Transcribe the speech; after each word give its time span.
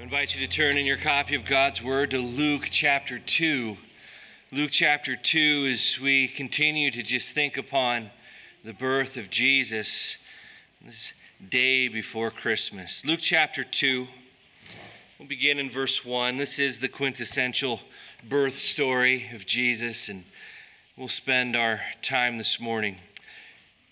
I 0.00 0.02
invite 0.02 0.34
you 0.34 0.40
to 0.40 0.50
turn 0.50 0.78
in 0.78 0.86
your 0.86 0.96
copy 0.96 1.34
of 1.34 1.44
God's 1.44 1.82
Word 1.82 2.12
to 2.12 2.18
Luke 2.20 2.68
chapter 2.70 3.18
2. 3.18 3.76
Luke 4.50 4.70
chapter 4.70 5.14
2, 5.14 5.68
as 5.70 6.00
we 6.00 6.26
continue 6.26 6.90
to 6.90 7.02
just 7.02 7.34
think 7.34 7.58
upon 7.58 8.08
the 8.64 8.72
birth 8.72 9.18
of 9.18 9.28
Jesus, 9.28 10.16
this 10.80 11.12
day 11.46 11.86
before 11.86 12.30
Christmas. 12.30 13.04
Luke 13.04 13.20
chapter 13.20 13.62
2, 13.62 14.06
we'll 15.18 15.28
begin 15.28 15.58
in 15.58 15.68
verse 15.68 16.02
1. 16.02 16.38
This 16.38 16.58
is 16.58 16.78
the 16.78 16.88
quintessential 16.88 17.80
birth 18.26 18.54
story 18.54 19.28
of 19.34 19.44
Jesus, 19.44 20.08
and 20.08 20.24
we'll 20.96 21.08
spend 21.08 21.54
our 21.54 21.78
time 22.00 22.38
this 22.38 22.58
morning 22.58 22.96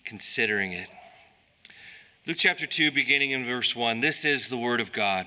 considering 0.06 0.72
it. 0.72 0.88
Luke 2.26 2.38
chapter 2.38 2.66
2, 2.66 2.92
beginning 2.92 3.32
in 3.32 3.44
verse 3.44 3.76
1. 3.76 4.00
This 4.00 4.24
is 4.24 4.48
the 4.48 4.56
Word 4.56 4.80
of 4.80 4.90
God. 4.90 5.26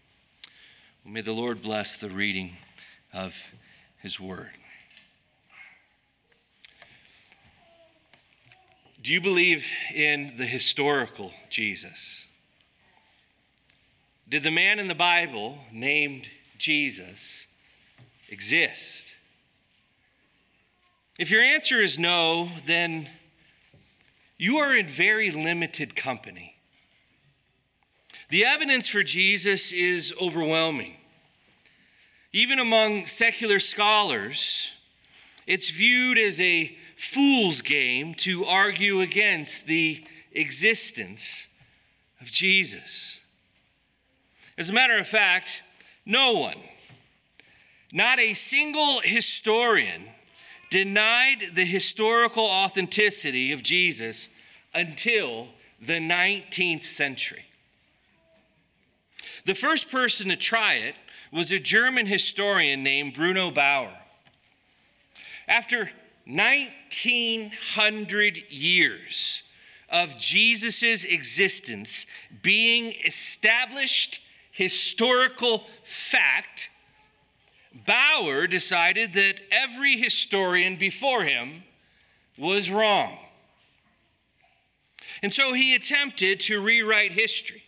May 1.03 1.21
the 1.21 1.33
Lord 1.33 1.61
bless 1.61 1.97
the 1.97 2.09
reading 2.09 2.57
of 3.11 3.53
his 3.97 4.19
word. 4.19 4.51
Do 9.01 9.11
you 9.11 9.19
believe 9.19 9.67
in 9.95 10.33
the 10.37 10.45
historical 10.45 11.33
Jesus? 11.49 12.27
Did 14.29 14.43
the 14.43 14.51
man 14.51 14.77
in 14.77 14.87
the 14.87 14.95
Bible 14.95 15.57
named 15.73 16.29
Jesus 16.59 17.47
exist? 18.29 19.15
If 21.17 21.31
your 21.31 21.41
answer 21.41 21.81
is 21.81 21.97
no, 21.97 22.47
then 22.65 23.09
you 24.37 24.57
are 24.57 24.77
in 24.77 24.87
very 24.87 25.31
limited 25.31 25.95
company. 25.95 26.50
The 28.31 28.45
evidence 28.45 28.87
for 28.87 29.03
Jesus 29.03 29.73
is 29.73 30.13
overwhelming. 30.19 30.95
Even 32.31 32.59
among 32.59 33.05
secular 33.05 33.59
scholars, 33.59 34.71
it's 35.45 35.69
viewed 35.69 36.17
as 36.17 36.39
a 36.39 36.73
fool's 36.95 37.61
game 37.61 38.13
to 38.13 38.45
argue 38.45 39.01
against 39.01 39.65
the 39.65 40.05
existence 40.31 41.49
of 42.21 42.31
Jesus. 42.31 43.19
As 44.57 44.69
a 44.69 44.73
matter 44.73 44.97
of 44.97 45.07
fact, 45.09 45.61
no 46.05 46.31
one, 46.31 46.59
not 47.91 48.17
a 48.17 48.33
single 48.33 49.01
historian, 49.01 50.03
denied 50.69 51.47
the 51.53 51.65
historical 51.65 52.45
authenticity 52.45 53.51
of 53.51 53.61
Jesus 53.61 54.29
until 54.73 55.49
the 55.81 55.99
19th 55.99 56.85
century. 56.85 57.43
The 59.45 59.55
first 59.55 59.89
person 59.89 60.29
to 60.29 60.35
try 60.35 60.75
it 60.75 60.93
was 61.31 61.51
a 61.51 61.57
German 61.59 62.05
historian 62.05 62.83
named 62.83 63.15
Bruno 63.15 63.49
Bauer. 63.49 63.97
After 65.47 65.89
1900 66.25 68.37
years 68.49 69.41
of 69.89 70.19
Jesus' 70.19 71.03
existence 71.03 72.05
being 72.41 72.93
established 73.05 74.21
historical 74.51 75.65
fact, 75.83 76.69
Bauer 77.73 78.45
decided 78.47 79.13
that 79.13 79.39
every 79.51 79.97
historian 79.97 80.75
before 80.75 81.23
him 81.23 81.63
was 82.37 82.69
wrong. 82.69 83.17
And 85.23 85.33
so 85.33 85.53
he 85.53 85.73
attempted 85.73 86.41
to 86.41 86.61
rewrite 86.61 87.13
history 87.13 87.60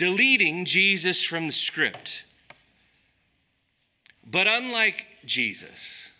deleting 0.00 0.64
Jesus 0.64 1.22
from 1.22 1.46
the 1.48 1.52
script. 1.52 2.24
But 4.24 4.46
unlike 4.46 5.06
Jesus, 5.26 6.10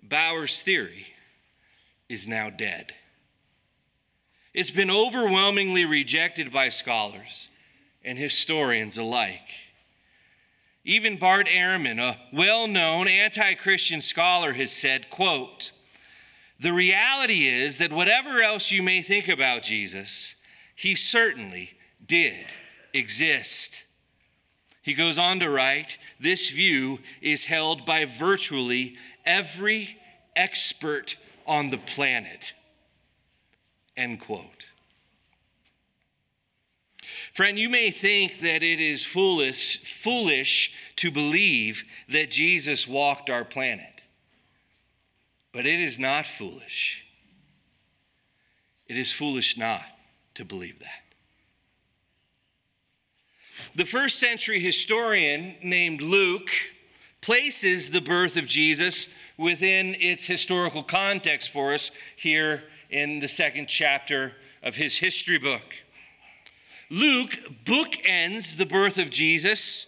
Bauer's 0.00 0.62
theory 0.62 1.08
is 2.08 2.28
now 2.28 2.50
dead. 2.50 2.94
It's 4.52 4.70
been 4.70 4.88
overwhelmingly 4.88 5.84
rejected 5.84 6.52
by 6.52 6.68
scholars 6.68 7.48
and 8.04 8.16
historians 8.16 8.96
alike. 8.98 9.48
Even 10.84 11.18
Bart 11.18 11.48
Ehrman, 11.48 11.98
a 11.98 12.20
well-known 12.32 13.08
anti-Christian 13.08 14.00
scholar, 14.00 14.52
has 14.52 14.70
said, 14.70 15.10
quote, 15.10 15.72
"The 16.60 16.72
reality 16.72 17.48
is 17.48 17.78
that 17.78 17.92
whatever 17.92 18.44
else 18.44 18.70
you 18.70 18.80
may 18.80 19.02
think 19.02 19.26
about 19.26 19.64
Jesus, 19.64 20.36
he 20.76 20.94
certainly 20.94 21.72
did 22.06 22.46
exist. 22.92 23.84
He 24.82 24.94
goes 24.94 25.18
on 25.18 25.40
to 25.40 25.48
write 25.48 25.98
this 26.20 26.50
view 26.50 26.98
is 27.20 27.46
held 27.46 27.86
by 27.86 28.04
virtually 28.04 28.96
every 29.24 29.98
expert 30.36 31.16
on 31.46 31.70
the 31.70 31.78
planet. 31.78 32.52
End 33.96 34.20
quote. 34.20 34.66
Friend, 37.32 37.58
you 37.58 37.68
may 37.68 37.90
think 37.90 38.38
that 38.40 38.62
it 38.62 38.80
is 38.80 39.04
foolish, 39.04 39.82
foolish 39.82 40.72
to 40.96 41.10
believe 41.10 41.84
that 42.08 42.30
Jesus 42.30 42.86
walked 42.86 43.28
our 43.28 43.44
planet. 43.44 44.02
But 45.52 45.66
it 45.66 45.80
is 45.80 45.98
not 45.98 46.26
foolish. 46.26 47.06
It 48.86 48.98
is 48.98 49.12
foolish 49.12 49.56
not 49.56 49.82
to 50.34 50.44
believe 50.44 50.78
that. 50.80 51.03
The 53.74 53.84
first 53.84 54.18
century 54.18 54.60
historian 54.60 55.56
named 55.62 56.00
Luke 56.00 56.50
places 57.20 57.90
the 57.90 58.00
birth 58.00 58.36
of 58.36 58.46
Jesus 58.46 59.08
within 59.36 59.94
its 59.98 60.26
historical 60.26 60.82
context 60.82 61.50
for 61.50 61.72
us 61.72 61.90
here 62.16 62.64
in 62.90 63.20
the 63.20 63.28
second 63.28 63.66
chapter 63.66 64.34
of 64.62 64.76
his 64.76 64.98
history 64.98 65.38
book. 65.38 65.62
Luke 66.90 67.38
bookends 67.64 68.56
the 68.56 68.66
birth 68.66 68.98
of 68.98 69.10
Jesus. 69.10 69.86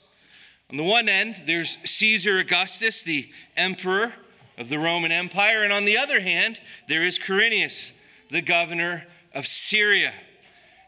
On 0.71 0.77
the 0.77 0.83
one 0.83 1.09
end, 1.09 1.43
there's 1.47 1.77
Caesar 1.85 2.39
Augustus, 2.39 3.03
the 3.03 3.31
emperor 3.57 4.15
of 4.59 4.69
the 4.69 4.79
Roman 4.79 5.13
Empire, 5.13 5.63
and 5.63 5.73
on 5.73 5.85
the 5.85 5.99
other 5.99 6.21
hand, 6.21 6.59
there 6.89 7.05
is 7.05 7.19
Quirinius, 7.19 7.93
the 8.31 8.43
governor 8.43 9.07
of 9.35 9.47
Syria. 9.47 10.13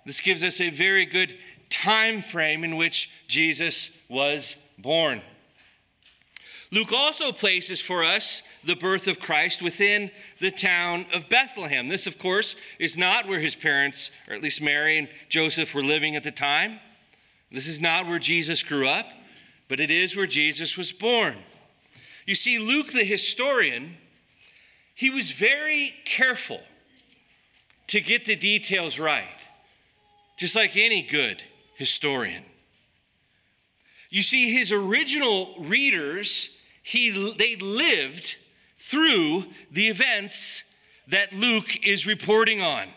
This 0.06 0.20
gives 0.20 0.42
us 0.42 0.60
a 0.60 0.70
very 0.70 1.04
good 1.04 1.36
time 1.70 2.22
frame 2.22 2.64
in 2.64 2.76
which 2.76 3.10
Jesus 3.26 3.90
was 4.08 4.56
born. 4.78 5.22
Luke 6.70 6.92
also 6.92 7.32
places 7.32 7.80
for 7.80 8.04
us 8.04 8.42
the 8.62 8.76
birth 8.76 9.08
of 9.08 9.18
Christ 9.18 9.62
within 9.62 10.10
the 10.38 10.50
town 10.50 11.06
of 11.14 11.28
Bethlehem. 11.28 11.88
This, 11.88 12.06
of 12.06 12.18
course, 12.18 12.56
is 12.78 12.98
not 12.98 13.26
where 13.26 13.40
his 13.40 13.54
parents, 13.54 14.10
or 14.28 14.34
at 14.34 14.42
least 14.42 14.60
Mary 14.60 14.98
and 14.98 15.08
Joseph, 15.30 15.74
were 15.74 15.82
living 15.82 16.14
at 16.14 16.24
the 16.24 16.30
time. 16.30 16.78
This 17.50 17.66
is 17.66 17.80
not 17.80 18.06
where 18.06 18.18
Jesus 18.18 18.62
grew 18.62 18.86
up, 18.86 19.06
but 19.68 19.80
it 19.80 19.90
is 19.90 20.14
where 20.14 20.26
Jesus 20.26 20.76
was 20.76 20.92
born. 20.92 21.38
You 22.26 22.34
see, 22.34 22.58
Luke 22.58 22.88
the 22.88 23.04
historian, 23.04 23.96
he 24.94 25.08
was 25.08 25.30
very 25.30 25.94
careful 26.04 26.60
to 27.86 28.00
get 28.02 28.26
the 28.26 28.36
details 28.36 28.98
right, 28.98 29.48
just 30.36 30.54
like 30.54 30.76
any 30.76 31.00
good 31.00 31.44
historian. 31.78 32.44
You 34.10 34.22
see, 34.22 34.52
his 34.52 34.72
original 34.72 35.54
readers, 35.60 36.50
he, 36.82 37.10
they 37.38 37.54
lived 37.56 38.36
through 38.76 39.44
the 39.70 39.88
events 39.88 40.64
that 41.06 41.32
Luke 41.32 41.86
is 41.86 42.04
reporting 42.04 42.60
on. 42.60 42.88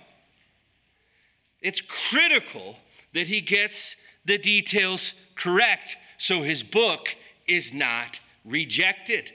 It's 1.61 1.79
critical 1.79 2.77
that 3.13 3.27
he 3.27 3.39
gets 3.39 3.95
the 4.25 4.39
details 4.39 5.13
correct 5.35 5.95
so 6.17 6.41
his 6.41 6.63
book 6.63 7.15
is 7.47 7.73
not 7.73 8.19
rejected. 8.43 9.31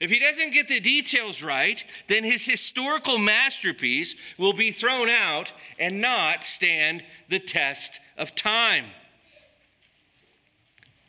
If 0.00 0.10
he 0.10 0.18
doesn't 0.18 0.54
get 0.54 0.66
the 0.66 0.80
details 0.80 1.42
right, 1.42 1.84
then 2.08 2.24
his 2.24 2.46
historical 2.46 3.18
masterpiece 3.18 4.14
will 4.38 4.54
be 4.54 4.70
thrown 4.70 5.10
out 5.10 5.52
and 5.78 6.00
not 6.00 6.42
stand 6.42 7.04
the 7.28 7.38
test 7.38 8.00
of 8.16 8.34
time. 8.34 8.86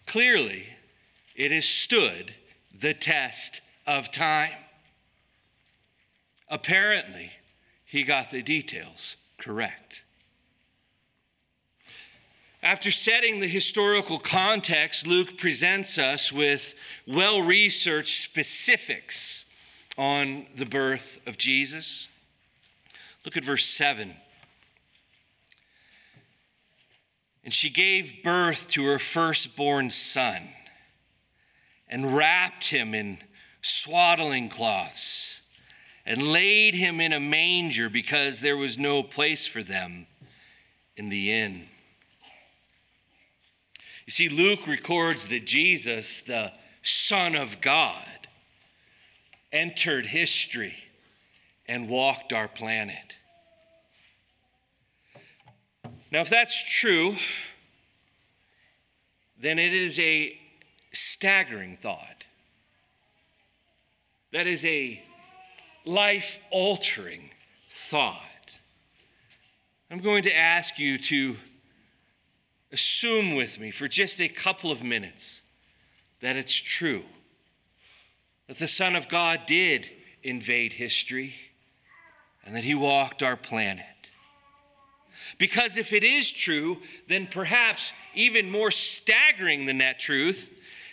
Clearly, 0.05 0.67
it 1.38 1.53
has 1.53 1.65
stood 1.65 2.35
the 2.77 2.93
test 2.93 3.61
of 3.88 4.11
time. 4.11 4.51
Apparently, 6.49 7.31
he 7.85 8.03
got 8.03 8.29
the 8.29 8.41
details 8.41 9.15
correct. 9.38 10.00
After 12.63 12.91
setting 12.91 13.39
the 13.39 13.47
historical 13.47 14.19
context, 14.19 15.07
Luke 15.07 15.35
presents 15.35 15.97
us 15.97 16.31
with 16.31 16.75
well 17.07 17.41
researched 17.41 18.21
specifics 18.21 19.45
on 19.97 20.45
the 20.55 20.67
birth 20.67 21.19
of 21.25 21.37
Jesus. 21.37 22.07
Look 23.25 23.35
at 23.35 23.43
verse 23.43 23.65
7. 23.65 24.13
And 27.43 27.51
she 27.51 27.71
gave 27.71 28.21
birth 28.23 28.67
to 28.69 28.85
her 28.85 28.99
firstborn 28.99 29.89
son 29.89 30.49
and 31.89 32.15
wrapped 32.15 32.69
him 32.69 32.93
in 32.93 33.17
swaddling 33.63 34.49
cloths 34.49 35.41
and 36.05 36.21
laid 36.21 36.75
him 36.75 37.01
in 37.01 37.11
a 37.11 37.19
manger 37.19 37.89
because 37.89 38.41
there 38.41 38.57
was 38.57 38.77
no 38.77 39.01
place 39.01 39.47
for 39.47 39.63
them 39.63 40.05
in 40.95 41.09
the 41.09 41.31
inn. 41.31 41.67
You 44.06 44.12
see, 44.12 44.30
Luke 44.30 44.68
records 44.68 45.27
that 45.27 45.45
Jesus, 45.45 46.21
the 46.21 46.51
Son 46.81 47.36
of 47.36 47.62
God, 47.62 48.27
entered 49.51 50.07
history 50.07 50.75
and 51.68 51.88
walked 51.88 52.33
our 52.33 52.48
planet. 52.48 53.15
Now, 56.12 56.21
if 56.21 56.30
that's 56.30 56.80
true, 56.80 57.15
then 59.39 59.57
it 59.57 59.74
is 59.74 60.00
a 60.00 60.38
staggering 60.92 61.77
thought. 61.77 62.25
That 64.33 64.48
is 64.48 64.65
a 64.65 65.03
life 65.86 66.39
altering 66.51 67.31
thought. 67.69 68.59
I'm 69.89 70.00
going 70.00 70.24
to 70.24 70.36
ask 70.36 70.77
you 70.80 70.98
to 70.98 71.38
assume 72.71 73.35
with 73.35 73.59
me 73.59 73.71
for 73.71 73.88
just 73.88 74.21
a 74.21 74.29
couple 74.29 74.71
of 74.71 74.83
minutes 74.83 75.44
that 76.21 76.35
it's 76.35 76.56
true, 76.56 77.03
that 78.47 78.59
the 78.59 78.68
Son 78.68 78.95
of 78.95 79.09
God 79.09 79.41
did 79.45 79.89
invade 80.23 80.73
history 80.73 81.33
and 82.45 82.56
that 82.56 82.63
he 82.63 82.75
walked 82.75 83.21
our 83.23 83.35
planet. 83.35 83.85
Because 85.38 85.77
if 85.77 85.94
it 85.94 86.03
is 86.03 86.31
true, 86.31 86.77
then 87.07 87.27
perhaps 87.27 87.94
even 88.13 88.50
more 88.50 88.71
staggering 88.71 89.65
than 89.65 89.79
that 89.79 90.00
truth 90.00 90.50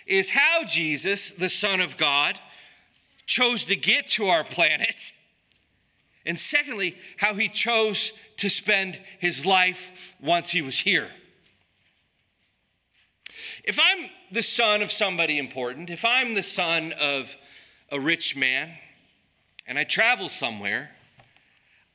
is 0.06 0.30
how 0.30 0.64
Jesus, 0.64 1.32
the 1.32 1.48
Son 1.48 1.80
of 1.80 1.96
God, 1.96 2.38
chose 3.26 3.66
to 3.66 3.76
get 3.76 4.06
to 4.08 4.28
our 4.28 4.44
planet. 4.44 5.12
And 6.24 6.38
secondly, 6.38 6.96
how 7.18 7.34
he 7.34 7.48
chose 7.48 8.12
to 8.38 8.48
spend 8.48 8.98
his 9.18 9.44
life 9.44 10.16
once 10.20 10.50
he 10.50 10.62
was 10.62 10.78
here. 10.78 11.08
If 13.64 13.78
I'm 13.80 14.10
the 14.30 14.42
son 14.42 14.82
of 14.82 14.92
somebody 14.92 15.38
important, 15.38 15.90
if 15.90 16.04
I'm 16.04 16.34
the 16.34 16.42
son 16.42 16.92
of 16.92 17.36
a 17.90 17.98
rich 17.98 18.36
man, 18.36 18.70
and 19.66 19.78
I 19.78 19.84
travel 19.84 20.28
somewhere, 20.28 20.92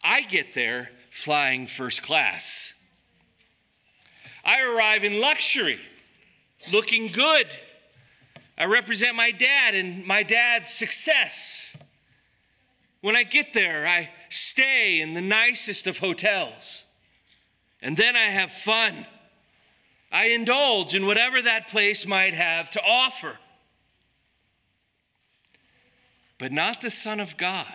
I 0.03 0.21
get 0.21 0.53
there 0.53 0.91
flying 1.09 1.67
first 1.67 2.03
class. 2.03 2.73
I 4.45 4.61
arrive 4.61 5.03
in 5.03 5.19
luxury, 5.19 5.79
looking 6.71 7.07
good. 7.07 7.47
I 8.57 8.65
represent 8.65 9.15
my 9.15 9.31
dad 9.31 9.73
and 9.73 10.05
my 10.05 10.21
dad's 10.21 10.69
success. 10.69 11.75
When 13.01 13.15
I 13.15 13.23
get 13.23 13.53
there, 13.53 13.87
I 13.87 14.11
stay 14.29 15.01
in 15.01 15.13
the 15.13 15.21
nicest 15.21 15.87
of 15.87 15.97
hotels. 15.97 16.85
And 17.81 17.97
then 17.97 18.15
I 18.15 18.25
have 18.25 18.51
fun. 18.51 19.05
I 20.13 20.25
indulge 20.25 20.93
in 20.93 21.07
whatever 21.07 21.41
that 21.41 21.67
place 21.67 22.05
might 22.05 22.35
have 22.35 22.69
to 22.69 22.81
offer. 22.87 23.39
But 26.37 26.51
not 26.51 26.81
the 26.81 26.91
Son 26.91 27.19
of 27.19 27.35
God. 27.35 27.67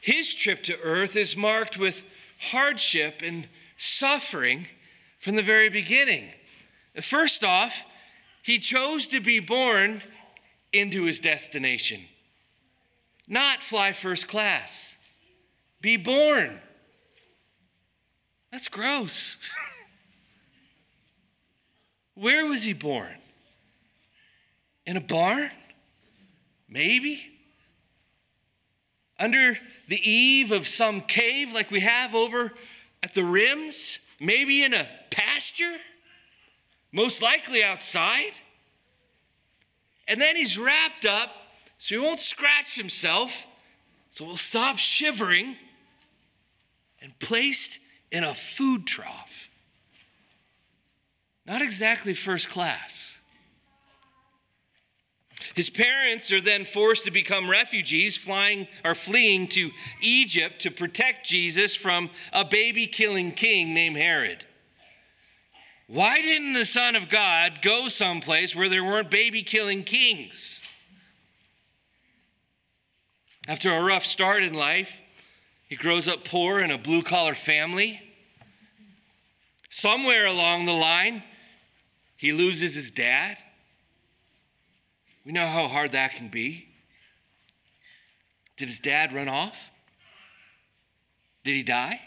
His 0.00 0.32
trip 0.34 0.62
to 0.62 0.78
earth 0.78 1.16
is 1.16 1.36
marked 1.36 1.78
with 1.78 2.04
hardship 2.38 3.22
and 3.24 3.48
suffering 3.76 4.68
from 5.18 5.34
the 5.34 5.42
very 5.42 5.68
beginning. 5.68 6.30
First 7.02 7.42
off, 7.42 7.84
he 8.42 8.58
chose 8.58 9.08
to 9.08 9.20
be 9.20 9.40
born 9.40 10.02
into 10.72 11.04
his 11.04 11.18
destination, 11.18 12.02
not 13.26 13.62
fly 13.62 13.92
first 13.92 14.28
class. 14.28 14.96
Be 15.80 15.96
born. 15.96 16.60
That's 18.50 18.68
gross. 18.68 19.36
Where 22.14 22.46
was 22.46 22.64
he 22.64 22.72
born? 22.72 23.16
In 24.86 24.96
a 24.96 25.00
barn? 25.00 25.50
Maybe? 26.68 27.30
Under 29.18 29.58
the 29.88 30.00
eave 30.10 30.50
of 30.50 30.66
some 30.66 31.00
cave 31.00 31.52
like 31.52 31.70
we 31.70 31.80
have 31.80 32.14
over 32.14 32.52
at 33.02 33.14
the 33.14 33.24
rims? 33.24 34.00
Maybe 34.20 34.64
in 34.64 34.74
a 34.74 34.88
pasture? 35.10 35.76
Most 36.90 37.22
likely 37.22 37.62
outside? 37.62 38.32
And 40.08 40.20
then 40.20 40.36
he's 40.36 40.58
wrapped 40.58 41.04
up 41.04 41.30
so 41.78 41.94
he 41.94 42.00
won't 42.00 42.18
scratch 42.18 42.76
himself, 42.76 43.46
so 44.10 44.24
he'll 44.24 44.36
stop 44.36 44.78
shivering 44.78 45.56
and 47.00 47.16
placed 47.20 47.78
in 48.10 48.24
a 48.24 48.34
food 48.34 48.86
trough. 48.86 49.48
Not 51.46 51.62
exactly 51.62 52.14
first 52.14 52.48
class. 52.48 53.18
His 55.54 55.70
parents 55.70 56.32
are 56.32 56.40
then 56.40 56.64
forced 56.64 57.04
to 57.04 57.10
become 57.10 57.50
refugees, 57.50 58.16
flying 58.16 58.68
or 58.84 58.94
fleeing 58.94 59.46
to 59.48 59.70
Egypt 60.00 60.60
to 60.62 60.70
protect 60.70 61.26
Jesus 61.26 61.74
from 61.74 62.10
a 62.32 62.44
baby 62.44 62.86
killing 62.86 63.32
king 63.32 63.72
named 63.72 63.96
Herod. 63.96 64.44
Why 65.86 66.20
didn't 66.20 66.52
the 66.52 66.66
Son 66.66 66.96
of 66.96 67.08
God 67.08 67.60
go 67.62 67.88
someplace 67.88 68.54
where 68.54 68.68
there 68.68 68.84
weren't 68.84 69.10
baby 69.10 69.42
killing 69.42 69.84
kings? 69.84 70.60
After 73.48 73.72
a 73.72 73.82
rough 73.82 74.04
start 74.04 74.42
in 74.42 74.52
life, 74.52 75.00
he 75.68 75.76
grows 75.76 76.08
up 76.08 76.24
poor 76.24 76.60
in 76.60 76.70
a 76.70 76.78
blue 76.78 77.02
collar 77.02 77.34
family. 77.34 78.00
Somewhere 79.70 80.26
along 80.26 80.64
the 80.64 80.72
line, 80.72 81.22
he 82.16 82.32
loses 82.32 82.74
his 82.74 82.90
dad. 82.90 83.36
We 85.24 85.32
know 85.32 85.46
how 85.46 85.68
hard 85.68 85.92
that 85.92 86.14
can 86.14 86.28
be. 86.28 86.68
Did 88.56 88.68
his 88.68 88.80
dad 88.80 89.12
run 89.12 89.28
off? 89.28 89.70
Did 91.44 91.52
he 91.52 91.62
die? 91.62 92.00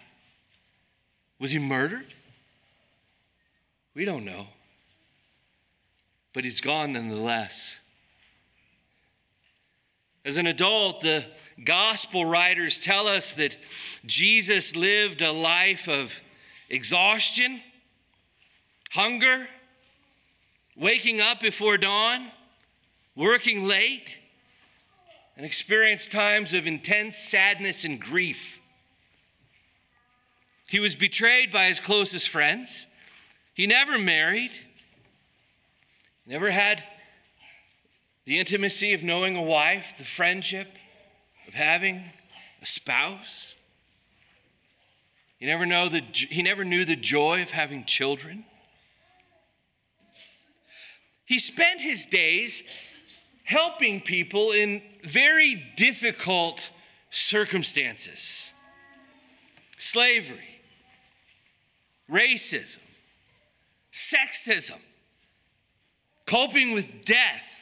Was 1.40 1.52
he 1.52 1.60
murdered? 1.60 2.08
We 3.94 4.06
don't 4.06 4.26
know. 4.26 4.48
But 6.34 6.46
he's 6.46 6.62
gone 6.62 6.94
nonetheless. 6.94 7.81
As 10.24 10.38
an 10.38 10.46
adult, 10.46 11.02
the 11.02 11.26
gospel 11.64 12.26
writers 12.26 12.80
tell 12.80 13.08
us 13.08 13.34
that 13.36 13.58
Jesus 14.06 14.76
lived 14.76 15.22
a 15.22 15.32
life 15.32 15.90
of 15.90 16.22
exhaustion, 16.70 17.62
hunger, 18.92 19.48
waking 20.78 21.22
up 21.22 21.40
before 21.40 21.78
dawn, 21.78 22.32
working 23.16 23.68
late, 23.68 24.20
and 25.36 25.46
experienced 25.46 26.12
times 26.12 26.54
of 26.54 26.68
intense 26.68 27.18
sadness 27.18 27.84
and 27.84 28.00
grief. 28.00 28.62
He 30.70 30.80
was 30.80 30.96
betrayed 30.96 31.52
by 31.52 31.66
his 31.66 31.80
closest 31.80 32.30
friends. 32.30 32.86
He 33.56 33.66
never 33.66 33.98
married, 33.98 34.52
never 36.28 36.52
had 36.52 36.84
the 38.26 38.40
intimacy 38.40 38.94
of 38.94 39.04
knowing 39.04 39.36
a 39.36 39.42
wife, 39.42 39.96
the 39.98 40.04
friendship 40.04 40.78
of 41.48 41.54
having 41.54 42.04
a 42.62 42.66
spouse. 42.66 43.56
He 45.38 45.48
never, 45.48 45.66
know 45.66 45.90
the, 45.90 46.02
he 46.12 46.44
never 46.44 46.64
knew 46.64 46.86
the 46.86 46.96
joy 46.96 47.42
of 47.42 47.52
having 47.52 47.84
children. 47.86 48.46
He 51.26 51.40
spent 51.40 51.82
his 51.82 52.06
days 52.06 52.62
helping 53.44 54.02
people 54.02 54.52
in 54.52 54.82
very 55.04 55.56
difficult 55.76 56.70
circumstances 57.10 58.52
slavery, 59.78 60.62
racism, 62.10 62.80
sexism, 63.92 64.78
coping 66.28 66.72
with 66.72 67.04
death 67.04 67.61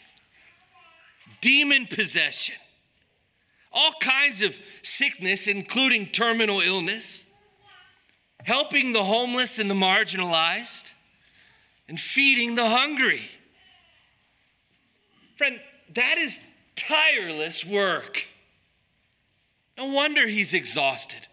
demon 1.42 1.88
possession, 1.88 2.56
all 3.72 3.94
kinds 4.02 4.42
of 4.42 4.60
sickness, 4.82 5.48
including 5.48 6.08
terminal 6.08 6.60
illness, 6.60 7.26
helping 8.44 8.94
the 8.94 9.04
homeless 9.04 9.60
and 9.60 9.70
the 9.70 9.76
marginalized, 9.76 10.94
and 11.88 12.00
feeding 12.00 12.56
the 12.56 12.70
hungry. 12.70 13.24
Friend, 15.36 15.60
that 15.94 16.18
is 16.18 16.42
tireless 16.76 17.66
work. 17.66 18.28
No 19.78 19.86
wonder 19.86 20.28
he's 20.28 20.54
exhausted. 20.54 21.28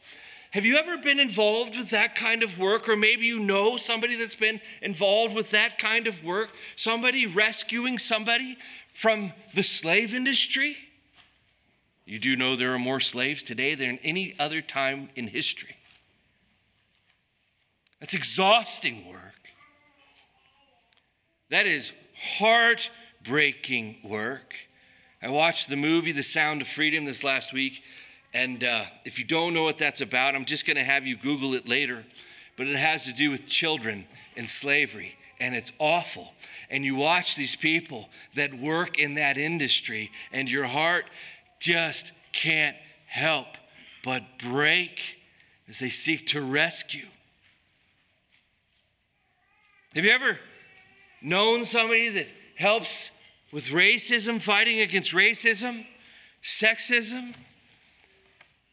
Have 0.52 0.64
you 0.64 0.76
ever 0.78 0.96
been 0.96 1.18
involved 1.18 1.76
with 1.76 1.90
that 1.90 2.14
kind 2.14 2.42
of 2.42 2.58
work? 2.58 2.88
Or 2.88 2.96
maybe 2.96 3.26
you 3.26 3.38
know 3.38 3.76
somebody 3.76 4.16
that's 4.16 4.36
been 4.36 4.60
involved 4.80 5.34
with 5.34 5.50
that 5.50 5.78
kind 5.78 6.06
of 6.06 6.24
work? 6.24 6.50
Somebody 6.76 7.26
rescuing 7.26 7.98
somebody 7.98 8.56
from 8.96 9.30
the 9.54 9.62
slave 9.62 10.14
industry. 10.14 10.74
You 12.06 12.18
do 12.18 12.34
know 12.34 12.56
there 12.56 12.72
are 12.72 12.78
more 12.78 12.98
slaves 12.98 13.42
today 13.42 13.74
than 13.74 13.98
any 14.02 14.34
other 14.38 14.62
time 14.62 15.10
in 15.14 15.26
history. 15.26 15.76
That's 18.00 18.14
exhausting 18.14 19.06
work. 19.06 19.34
That 21.50 21.66
is 21.66 21.92
heartbreaking 22.38 23.98
work. 24.02 24.54
I 25.22 25.28
watched 25.28 25.68
the 25.68 25.76
movie 25.76 26.12
The 26.12 26.22
Sound 26.22 26.62
of 26.62 26.66
Freedom 26.66 27.04
this 27.04 27.22
last 27.22 27.52
week, 27.52 27.82
and 28.32 28.64
uh, 28.64 28.84
if 29.04 29.18
you 29.18 29.26
don't 29.26 29.52
know 29.52 29.64
what 29.64 29.76
that's 29.76 30.00
about, 30.00 30.34
I'm 30.34 30.46
just 30.46 30.66
going 30.66 30.78
to 30.78 30.84
have 30.84 31.06
you 31.06 31.18
Google 31.18 31.52
it 31.52 31.68
later. 31.68 32.06
But 32.56 32.66
it 32.66 32.76
has 32.76 33.04
to 33.04 33.12
do 33.12 33.30
with 33.30 33.44
children 33.44 34.06
and 34.38 34.48
slavery, 34.48 35.18
and 35.38 35.54
it's 35.54 35.70
awful 35.78 36.32
and 36.70 36.84
you 36.84 36.94
watch 36.94 37.36
these 37.36 37.56
people 37.56 38.08
that 38.34 38.54
work 38.54 38.98
in 38.98 39.14
that 39.14 39.36
industry, 39.36 40.10
and 40.32 40.50
your 40.50 40.66
heart 40.66 41.06
just 41.60 42.12
can't 42.32 42.76
help 43.06 43.46
but 44.04 44.22
break 44.38 45.18
as 45.68 45.78
they 45.78 45.88
seek 45.88 46.26
to 46.28 46.40
rescue. 46.40 47.06
Have 49.94 50.04
you 50.04 50.10
ever 50.10 50.38
known 51.22 51.64
somebody 51.64 52.10
that 52.10 52.26
helps 52.56 53.10
with 53.52 53.68
racism, 53.68 54.40
fighting 54.40 54.80
against 54.80 55.12
racism, 55.12 55.86
sexism? 56.42 57.34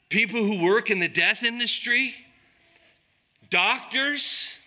People 0.09 0.43
who 0.43 0.61
work 0.61 0.91
in 0.91 0.99
the 0.99 1.07
death 1.07 1.43
industry, 1.43 2.13
doctors, 3.49 4.59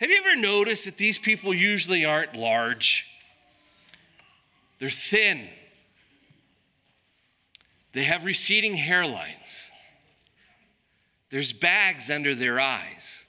have 0.00 0.08
you 0.08 0.16
ever 0.16 0.40
noticed 0.40 0.86
that 0.86 0.96
these 0.96 1.18
people 1.18 1.52
usually 1.52 2.04
aren't 2.04 2.34
large? 2.34 3.06
They're 4.78 4.88
thin. 4.88 5.48
They 7.92 8.04
have 8.04 8.24
receding 8.24 8.76
hairlines. 8.76 9.68
There's 11.28 11.52
bags 11.52 12.10
under 12.10 12.34
their 12.34 12.58
eyes. 12.58 13.26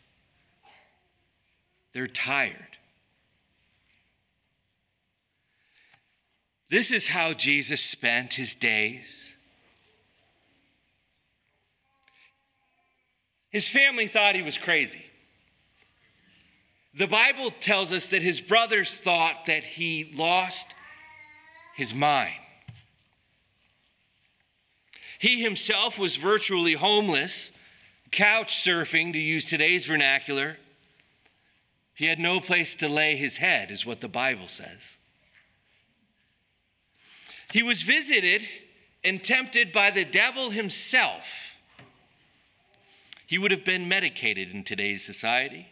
They're 1.93 2.07
tired. 2.07 2.77
This 6.69 6.89
is 6.89 7.09
how 7.09 7.33
Jesus 7.33 7.83
spent 7.83 8.35
his 8.35 8.55
days. 8.55 9.35
His 13.49 13.67
family 13.67 14.07
thought 14.07 14.35
he 14.35 14.41
was 14.41 14.57
crazy. 14.57 15.10
The 16.93 17.07
Bible 17.07 17.51
tells 17.51 17.93
us 17.93 18.09
that 18.09 18.21
his 18.21 18.41
brothers 18.41 18.95
thought 18.95 19.45
that 19.45 19.63
he 19.63 20.11
lost 20.15 20.75
his 21.75 21.95
mind. 21.95 22.33
He 25.17 25.41
himself 25.41 25.97
was 25.97 26.17
virtually 26.17 26.73
homeless, 26.73 27.51
couch 28.11 28.55
surfing, 28.55 29.13
to 29.13 29.19
use 29.19 29.45
today's 29.45 29.85
vernacular. 29.85 30.57
He 31.93 32.07
had 32.07 32.19
no 32.19 32.39
place 32.39 32.75
to 32.77 32.89
lay 32.89 33.15
his 33.15 33.37
head, 33.37 33.71
is 33.71 33.85
what 33.85 34.01
the 34.01 34.09
Bible 34.09 34.47
says. 34.47 34.97
He 37.53 37.61
was 37.61 37.83
visited 37.83 38.43
and 39.03 39.23
tempted 39.23 39.71
by 39.71 39.91
the 39.91 40.05
devil 40.05 40.49
himself. 40.49 41.57
He 43.27 43.37
would 43.37 43.51
have 43.51 43.63
been 43.63 43.87
medicated 43.87 44.51
in 44.51 44.63
today's 44.63 45.05
society. 45.05 45.67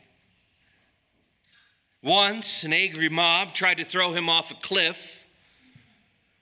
Once, 2.01 2.63
an 2.63 2.71
angry 2.71 3.09
mob 3.09 3.53
tried 3.53 3.77
to 3.77 3.83
throw 3.83 4.13
him 4.13 4.29
off 4.29 4.51
a 4.51 4.55
cliff. 4.55 5.25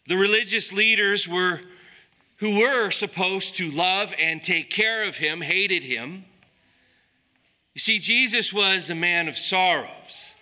The 0.07 0.15
religious 0.15 0.71
leaders 0.71 1.27
were, 1.27 1.61
who 2.37 2.59
were 2.59 2.91
supposed 2.91 3.55
to 3.57 3.71
love 3.71 4.13
and 4.19 4.43
take 4.43 4.69
care 4.69 5.07
of 5.07 5.17
him 5.17 5.41
hated 5.41 5.83
him. 5.83 6.25
You 7.73 7.79
see, 7.79 7.99
Jesus 7.99 8.53
was 8.53 8.89
a 8.89 8.95
man 8.95 9.27
of 9.27 9.37
sorrows. 9.37 10.35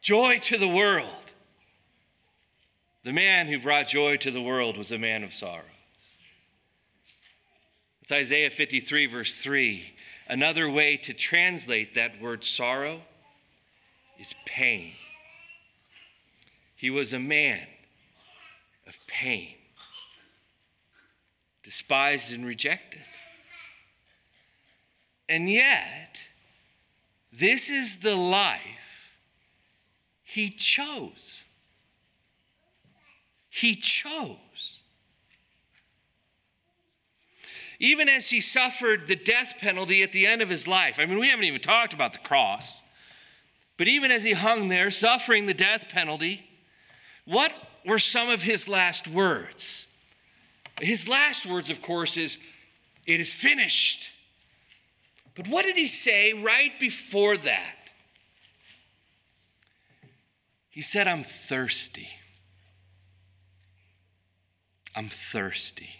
Joy 0.00 0.38
to 0.40 0.58
the 0.58 0.68
world. 0.68 1.08
The 3.04 3.12
man 3.12 3.46
who 3.46 3.58
brought 3.60 3.88
joy 3.88 4.16
to 4.18 4.30
the 4.30 4.42
world 4.42 4.76
was 4.76 4.92
a 4.92 4.98
man 4.98 5.24
of 5.24 5.32
sorrow. 5.32 5.62
It's 8.02 8.12
Isaiah 8.12 8.50
53, 8.50 9.06
verse 9.06 9.40
3. 9.42 9.92
Another 10.32 10.66
way 10.70 10.96
to 10.96 11.12
translate 11.12 11.92
that 11.92 12.18
word 12.18 12.42
sorrow 12.42 13.02
is 14.18 14.34
pain. 14.46 14.94
He 16.74 16.88
was 16.88 17.12
a 17.12 17.18
man 17.18 17.66
of 18.86 18.98
pain, 19.06 19.56
despised 21.62 22.32
and 22.32 22.46
rejected. 22.46 23.02
And 25.28 25.50
yet, 25.50 26.20
this 27.30 27.68
is 27.68 27.98
the 27.98 28.16
life 28.16 29.18
he 30.22 30.48
chose. 30.48 31.44
He 33.50 33.76
chose. 33.76 34.38
Even 37.82 38.08
as 38.08 38.30
he 38.30 38.40
suffered 38.40 39.08
the 39.08 39.16
death 39.16 39.56
penalty 39.58 40.04
at 40.04 40.12
the 40.12 40.24
end 40.24 40.40
of 40.40 40.48
his 40.48 40.68
life, 40.68 41.00
I 41.00 41.04
mean, 41.04 41.18
we 41.18 41.28
haven't 41.28 41.46
even 41.46 41.60
talked 41.60 41.92
about 41.92 42.12
the 42.12 42.20
cross, 42.20 42.80
but 43.76 43.88
even 43.88 44.12
as 44.12 44.22
he 44.22 44.34
hung 44.34 44.68
there 44.68 44.88
suffering 44.92 45.46
the 45.46 45.52
death 45.52 45.88
penalty, 45.88 46.46
what 47.24 47.50
were 47.84 47.98
some 47.98 48.28
of 48.28 48.44
his 48.44 48.68
last 48.68 49.08
words? 49.08 49.88
His 50.80 51.08
last 51.08 51.44
words, 51.44 51.70
of 51.70 51.82
course, 51.82 52.16
is, 52.16 52.38
It 53.04 53.18
is 53.18 53.32
finished. 53.32 54.12
But 55.34 55.48
what 55.48 55.64
did 55.64 55.74
he 55.76 55.86
say 55.86 56.32
right 56.34 56.78
before 56.78 57.36
that? 57.36 57.90
He 60.70 60.82
said, 60.82 61.08
I'm 61.08 61.24
thirsty. 61.24 62.10
I'm 64.94 65.08
thirsty. 65.08 65.90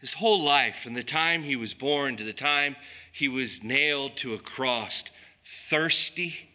His 0.00 0.14
whole 0.14 0.42
life, 0.42 0.76
from 0.76 0.94
the 0.94 1.02
time 1.02 1.42
he 1.42 1.56
was 1.56 1.74
born 1.74 2.16
to 2.16 2.24
the 2.24 2.32
time 2.32 2.76
he 3.12 3.28
was 3.28 3.62
nailed 3.62 4.16
to 4.18 4.34
a 4.34 4.38
cross, 4.38 5.04
thirsty 5.44 6.48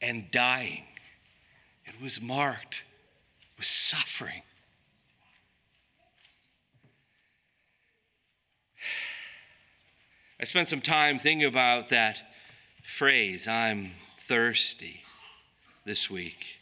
and 0.00 0.30
dying, 0.30 0.84
it 1.84 2.00
was 2.00 2.20
marked 2.20 2.84
with 3.56 3.66
suffering. 3.66 4.42
I 10.40 10.44
spent 10.44 10.68
some 10.68 10.80
time 10.80 11.18
thinking 11.18 11.46
about 11.46 11.90
that 11.90 12.22
phrase, 12.82 13.46
I'm 13.46 13.90
thirsty, 14.16 15.02
this 15.84 16.08
week. 16.08 16.56